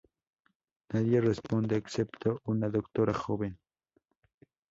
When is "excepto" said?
1.75-2.41